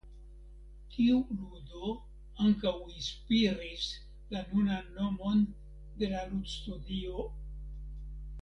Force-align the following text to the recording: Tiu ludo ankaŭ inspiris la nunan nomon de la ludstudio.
Tiu 0.93 1.17
ludo 1.41 1.91
ankaŭ 2.45 2.73
inspiris 2.93 3.85
la 4.35 4.41
nunan 4.49 4.89
nomon 4.97 5.45
de 6.01 6.11
la 6.15 6.27
ludstudio. 6.33 7.29